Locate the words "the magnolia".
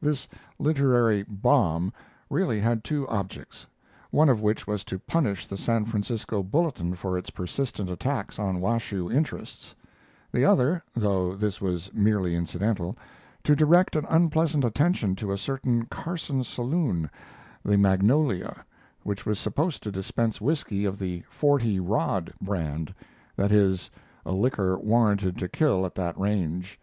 17.64-18.64